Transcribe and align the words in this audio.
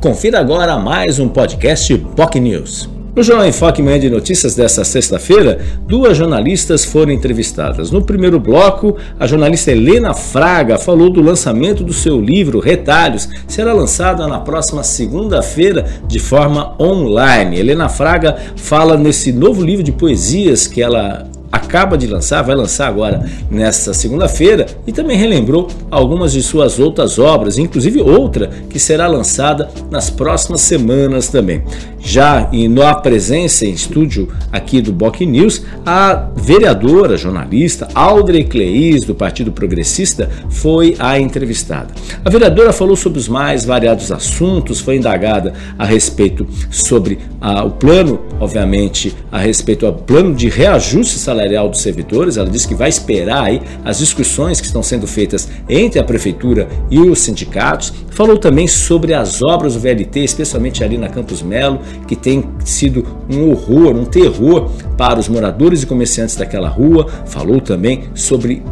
Confira 0.00 0.38
agora 0.38 0.78
mais 0.78 1.18
um 1.18 1.28
podcast 1.28 1.98
POC 1.98 2.38
News. 2.38 2.88
No 3.16 3.22
Jornal 3.24 3.48
Enfoque 3.48 3.82
Manhã 3.82 3.98
de 3.98 4.08
Notícias 4.08 4.54
desta 4.54 4.84
sexta-feira, 4.84 5.58
duas 5.88 6.16
jornalistas 6.16 6.84
foram 6.84 7.10
entrevistadas. 7.10 7.90
No 7.90 8.00
primeiro 8.00 8.38
bloco, 8.38 8.96
a 9.18 9.26
jornalista 9.26 9.72
Helena 9.72 10.14
Fraga 10.14 10.78
falou 10.78 11.10
do 11.10 11.20
lançamento 11.20 11.82
do 11.82 11.92
seu 11.92 12.20
livro 12.20 12.60
Retalhos, 12.60 13.28
será 13.48 13.72
lançado 13.72 14.24
na 14.28 14.38
próxima 14.38 14.84
segunda-feira 14.84 15.84
de 16.06 16.20
forma 16.20 16.76
online. 16.80 17.58
Helena 17.58 17.88
Fraga 17.88 18.36
fala 18.54 18.96
nesse 18.96 19.32
novo 19.32 19.64
livro 19.64 19.82
de 19.82 19.90
poesias 19.90 20.68
que 20.68 20.80
ela 20.80 21.26
acaba 21.50 21.96
de 21.96 22.06
lançar, 22.06 22.42
vai 22.42 22.54
lançar 22.54 22.88
agora 22.88 23.24
nesta 23.50 23.94
segunda-feira 23.94 24.66
e 24.86 24.92
também 24.92 25.16
relembrou 25.16 25.68
algumas 25.90 26.32
de 26.32 26.42
suas 26.42 26.78
outras 26.78 27.18
obras, 27.18 27.58
inclusive 27.58 28.00
outra 28.00 28.50
que 28.68 28.78
será 28.78 29.06
lançada 29.06 29.70
nas 29.90 30.10
próximas 30.10 30.60
semanas 30.60 31.28
também. 31.28 31.62
Já 32.00 32.48
em 32.52 32.68
na 32.68 32.94
presença 32.94 33.66
em 33.66 33.72
estúdio 33.72 34.28
aqui 34.52 34.80
do 34.80 34.92
Boc 34.92 35.20
News, 35.20 35.62
a 35.84 36.28
vereadora, 36.36 37.16
jornalista 37.16 37.88
Audrey 37.94 38.44
Cleis, 38.44 39.04
do 39.04 39.14
Partido 39.14 39.50
Progressista, 39.50 40.30
foi 40.50 40.96
a 40.98 41.18
entrevistada. 41.18 41.88
A 42.24 42.30
vereadora 42.30 42.72
falou 42.72 42.96
sobre 42.96 43.18
os 43.18 43.28
mais 43.28 43.64
variados 43.64 44.12
assuntos, 44.12 44.80
foi 44.80 44.96
indagada 44.96 45.54
a 45.78 45.84
respeito 45.84 46.46
sobre 46.70 47.18
ah, 47.40 47.64
o 47.64 47.70
plano, 47.70 48.20
obviamente, 48.38 49.14
a 49.30 49.38
respeito 49.38 49.86
do 49.86 49.92
plano 49.92 50.34
de 50.34 50.48
reajuste 50.48 51.18
salarial 51.18 51.37
dos 51.68 51.80
servidores. 51.80 52.36
Ela 52.36 52.48
disse 52.48 52.66
que 52.66 52.74
vai 52.74 52.88
esperar 52.88 53.44
aí 53.44 53.62
as 53.84 53.98
discussões 53.98 54.60
que 54.60 54.66
estão 54.66 54.82
sendo 54.82 55.06
feitas 55.06 55.48
entre 55.68 55.98
a 55.98 56.04
prefeitura 56.04 56.68
e 56.90 56.98
os 57.00 57.18
sindicatos. 57.20 57.92
Falou 58.10 58.38
também 58.38 58.66
sobre 58.66 59.14
as 59.14 59.42
obras 59.42 59.74
do 59.74 59.80
VLT, 59.80 60.20
especialmente 60.20 60.82
ali 60.82 60.98
na 60.98 61.08
Campos 61.08 61.42
Melo, 61.42 61.80
que 62.06 62.16
tem 62.16 62.44
sido 62.64 63.04
um 63.30 63.50
horror, 63.50 63.94
um 63.94 64.04
terror 64.04 64.70
para 64.96 65.20
os 65.20 65.28
moradores 65.28 65.82
e 65.82 65.86
comerciantes 65.86 66.36
daquela 66.36 66.68
rua. 66.68 67.06
Falou 67.26 67.60
também 67.60 68.04
sobre 68.14 68.62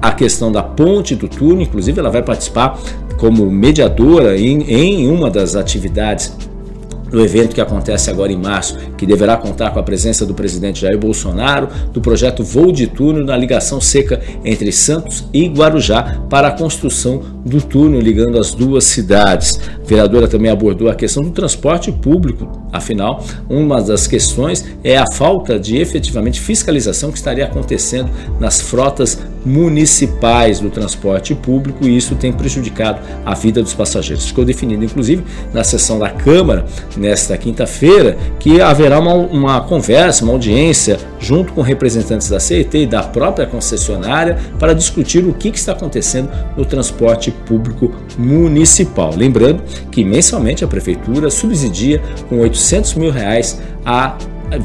a 0.00 0.12
questão 0.12 0.52
da 0.52 0.62
ponte 0.62 1.14
do 1.14 1.28
túnel, 1.28 1.62
inclusive 1.62 1.98
ela 1.98 2.10
vai 2.10 2.22
participar 2.22 2.78
como 3.18 3.50
mediadora 3.50 4.38
em, 4.38 4.62
em 4.62 5.08
uma 5.08 5.30
das 5.30 5.56
atividades 5.56 6.32
do 7.10 7.20
evento 7.20 7.54
que 7.54 7.60
acontece 7.60 8.10
agora 8.10 8.32
em 8.32 8.38
março, 8.38 8.76
que 8.96 9.06
deverá 9.06 9.36
contar 9.36 9.70
com 9.70 9.78
a 9.78 9.82
presença 9.82 10.26
do 10.26 10.34
presidente 10.34 10.80
Jair 10.80 10.98
Bolsonaro, 10.98 11.68
do 11.92 12.00
projeto 12.00 12.42
Voo 12.42 12.72
de 12.72 12.86
Túnel 12.86 13.24
na 13.24 13.36
ligação 13.36 13.80
seca 13.80 14.20
entre 14.44 14.72
Santos 14.72 15.24
e 15.32 15.48
Guarujá 15.48 16.20
para 16.28 16.48
a 16.48 16.52
construção 16.52 17.35
do 17.46 17.62
túnel 17.62 18.00
ligando 18.00 18.38
as 18.38 18.52
duas 18.52 18.84
cidades. 18.84 19.58
A 19.82 19.86
vereadora 19.86 20.26
também 20.26 20.50
abordou 20.50 20.90
a 20.90 20.94
questão 20.94 21.22
do 21.22 21.30
transporte 21.30 21.92
público, 21.92 22.50
afinal, 22.72 23.24
uma 23.48 23.80
das 23.80 24.06
questões 24.06 24.64
é 24.82 24.98
a 24.98 25.04
falta 25.12 25.58
de 25.58 25.76
efetivamente 25.76 26.40
fiscalização 26.40 27.10
que 27.10 27.18
estaria 27.18 27.44
acontecendo 27.44 28.10
nas 28.40 28.60
frotas 28.60 29.18
municipais 29.44 30.58
do 30.58 30.68
transporte 30.70 31.32
público 31.32 31.86
e 31.86 31.96
isso 31.96 32.16
tem 32.16 32.32
prejudicado 32.32 33.00
a 33.24 33.32
vida 33.34 33.62
dos 33.62 33.72
passageiros. 33.72 34.26
Ficou 34.26 34.44
definido, 34.44 34.84
inclusive, 34.84 35.22
na 35.54 35.62
sessão 35.62 36.00
da 36.00 36.10
Câmara, 36.10 36.66
nesta 36.96 37.36
quinta-feira, 37.38 38.18
que 38.40 38.60
haverá 38.60 38.98
uma, 38.98 39.14
uma 39.14 39.60
conversa, 39.60 40.24
uma 40.24 40.32
audiência, 40.32 40.98
junto 41.20 41.52
com 41.52 41.62
representantes 41.62 42.28
da 42.28 42.40
CET 42.40 42.76
e 42.76 42.86
da 42.86 43.04
própria 43.04 43.46
concessionária, 43.46 44.36
para 44.58 44.74
discutir 44.74 45.24
o 45.24 45.32
que, 45.32 45.52
que 45.52 45.58
está 45.58 45.72
acontecendo 45.72 46.28
no 46.56 46.64
transporte 46.64 47.32
público 47.46 47.92
municipal. 48.18 49.12
Lembrando 49.14 49.62
que 49.90 50.04
mensalmente 50.04 50.64
a 50.64 50.68
Prefeitura 50.68 51.30
subsidia 51.30 52.02
com 52.28 52.40
800 52.40 52.94
mil 52.94 53.10
reais 53.10 53.60
a 53.84 54.16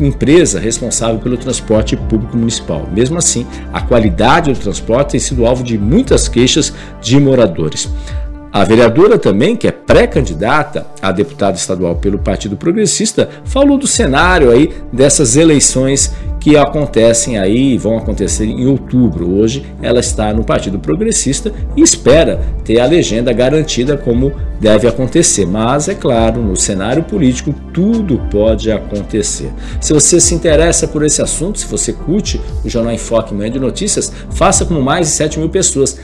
empresa 0.00 0.60
responsável 0.60 1.18
pelo 1.18 1.36
transporte 1.36 1.96
público 1.96 2.36
municipal. 2.36 2.86
Mesmo 2.92 3.18
assim, 3.18 3.46
a 3.72 3.80
qualidade 3.80 4.52
do 4.52 4.58
transporte 4.58 5.12
tem 5.12 5.20
sido 5.20 5.46
alvo 5.46 5.62
de 5.62 5.78
muitas 5.78 6.28
queixas 6.28 6.72
de 7.00 7.18
moradores. 7.18 7.88
A 8.52 8.64
vereadora 8.64 9.18
também, 9.18 9.56
que 9.56 9.66
é 9.66 9.72
pré-candidata 9.72 10.86
a 11.00 11.10
deputada 11.10 11.56
estadual 11.56 11.96
pelo 11.96 12.18
Partido 12.18 12.54
Progressista, 12.54 13.30
falou 13.46 13.78
do 13.78 13.86
cenário 13.86 14.50
aí 14.50 14.70
dessas 14.92 15.36
eleições 15.36 16.12
que 16.42 16.56
acontecem 16.56 17.38
aí, 17.38 17.78
vão 17.78 17.96
acontecer 17.96 18.46
em 18.46 18.66
outubro. 18.66 19.32
Hoje 19.32 19.64
ela 19.80 20.00
está 20.00 20.34
no 20.34 20.42
Partido 20.42 20.76
Progressista 20.76 21.52
e 21.76 21.82
espera 21.82 22.40
ter 22.64 22.80
a 22.80 22.84
legenda 22.84 23.32
garantida 23.32 23.96
como 23.96 24.32
deve 24.58 24.88
acontecer. 24.88 25.46
Mas 25.46 25.88
é 25.88 25.94
claro, 25.94 26.42
no 26.42 26.56
cenário 26.56 27.04
político 27.04 27.54
tudo 27.72 28.20
pode 28.28 28.72
acontecer. 28.72 29.52
Se 29.80 29.92
você 29.92 30.20
se 30.20 30.34
interessa 30.34 30.88
por 30.88 31.04
esse 31.04 31.22
assunto, 31.22 31.60
se 31.60 31.66
você 31.66 31.92
curte 31.92 32.40
o 32.64 32.68
Jornal 32.68 32.92
Enfoque 32.92 33.32
Manhã 33.32 33.52
de 33.52 33.60
Notícias, 33.60 34.12
faça 34.30 34.64
como 34.64 34.82
mais 34.82 35.06
de 35.06 35.12
7 35.12 35.38
mil 35.38 35.48
pessoas. 35.48 36.00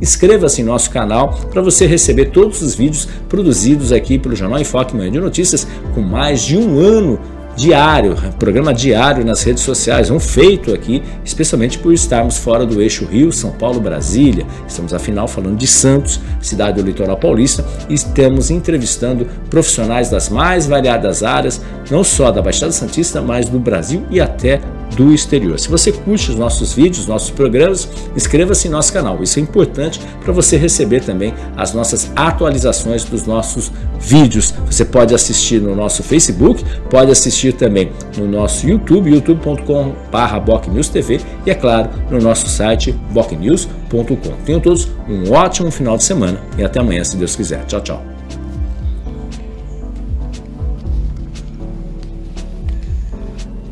Inscreva-se 0.00 0.62
em 0.62 0.64
nosso 0.64 0.88
canal 0.88 1.38
para 1.52 1.60
você 1.60 1.86
receber 1.86 2.30
todos 2.30 2.62
os 2.62 2.74
vídeos 2.74 3.06
produzidos 3.28 3.92
aqui 3.92 4.18
pelo 4.18 4.34
Jornal 4.34 4.58
Enfoque 4.58 4.96
Manhã 4.96 5.10
de 5.10 5.20
Notícias 5.20 5.66
com 5.94 6.00
mais 6.00 6.40
de 6.40 6.56
um 6.56 6.78
ano 6.78 7.20
diário, 7.56 8.16
programa 8.38 8.74
diário 8.74 9.24
nas 9.24 9.42
redes 9.42 9.62
sociais, 9.62 10.10
um 10.10 10.18
feito 10.18 10.72
aqui, 10.72 11.02
especialmente 11.24 11.78
por 11.78 11.92
estarmos 11.92 12.36
fora 12.36 12.66
do 12.66 12.80
eixo 12.80 13.04
Rio, 13.04 13.32
São 13.32 13.52
Paulo, 13.52 13.80
Brasília. 13.80 14.46
Estamos 14.66 14.92
afinal 14.92 15.28
falando 15.28 15.56
de 15.56 15.66
Santos, 15.66 16.20
cidade 16.40 16.80
do 16.80 16.86
litoral 16.86 17.16
paulista, 17.16 17.64
e 17.88 17.94
estamos 17.94 18.50
entrevistando 18.50 19.26
profissionais 19.48 20.10
das 20.10 20.28
mais 20.28 20.66
variadas 20.66 21.22
áreas, 21.22 21.60
não 21.90 22.02
só 22.02 22.30
da 22.30 22.42
Baixada 22.42 22.72
Santista, 22.72 23.22
mas 23.22 23.48
do 23.48 23.58
Brasil 23.58 24.04
e 24.10 24.20
até 24.20 24.60
do 24.96 25.12
exterior. 25.12 25.58
Se 25.58 25.68
você 25.68 25.92
curte 25.92 26.30
os 26.30 26.36
nossos 26.36 26.72
vídeos, 26.72 27.06
nossos 27.06 27.28
programas, 27.30 27.86
inscreva-se 28.16 28.68
em 28.68 28.70
nosso 28.70 28.90
canal. 28.92 29.20
Isso 29.22 29.38
é 29.38 29.42
importante 29.42 30.00
para 30.22 30.32
você 30.32 30.56
receber 30.56 31.00
também 31.00 31.34
as 31.56 31.74
nossas 31.74 32.10
atualizações 32.14 33.04
dos 33.04 33.26
nossos 33.26 33.72
vídeos. 33.98 34.54
Você 34.66 34.84
pode 34.84 35.14
assistir 35.14 35.58
no 35.60 35.74
nosso 35.74 36.02
Facebook, 36.02 36.62
pode 36.90 37.10
assistir 37.10 37.54
também 37.54 37.90
no 38.16 38.26
nosso 38.26 38.66
YouTube, 38.66 39.10
youtube.com/bocnewstv 39.10 41.20
e 41.46 41.50
é 41.50 41.54
claro, 41.54 41.90
no 42.10 42.20
nosso 42.20 42.46
site 42.48 42.92
bocnews.com. 43.10 44.34
Tenham 44.44 44.60
todos 44.60 44.88
um 45.08 45.32
ótimo 45.32 45.70
final 45.70 45.96
de 45.96 46.04
semana 46.04 46.38
e 46.58 46.64
até 46.64 46.80
amanhã, 46.80 47.02
se 47.04 47.16
Deus 47.16 47.36
quiser. 47.36 47.64
Tchau, 47.66 47.80
tchau. 47.80 48.13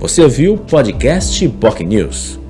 Você 0.03 0.21
ouviu 0.21 0.55
o 0.55 0.59
podcast 0.59 1.49
POC 1.49 1.85
News. 1.85 2.42